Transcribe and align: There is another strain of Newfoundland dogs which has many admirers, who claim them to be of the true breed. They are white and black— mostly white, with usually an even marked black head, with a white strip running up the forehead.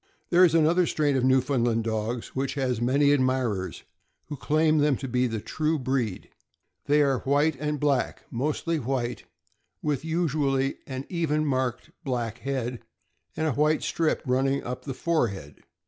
There 0.31 0.43
is 0.43 0.55
another 0.55 0.87
strain 0.87 1.15
of 1.15 1.23
Newfoundland 1.23 1.83
dogs 1.83 2.29
which 2.35 2.55
has 2.55 2.81
many 2.81 3.11
admirers, 3.11 3.83
who 4.29 4.35
claim 4.35 4.79
them 4.79 4.95
to 4.97 5.07
be 5.07 5.25
of 5.25 5.31
the 5.31 5.39
true 5.39 5.77
breed. 5.77 6.31
They 6.87 7.03
are 7.03 7.19
white 7.19 7.55
and 7.59 7.79
black— 7.79 8.23
mostly 8.31 8.79
white, 8.79 9.25
with 9.83 10.03
usually 10.03 10.77
an 10.87 11.05
even 11.09 11.45
marked 11.45 11.91
black 12.03 12.39
head, 12.39 12.79
with 13.37 13.45
a 13.45 13.51
white 13.51 13.83
strip 13.83 14.23
running 14.25 14.63
up 14.63 14.85
the 14.85 14.95
forehead. 14.95 15.61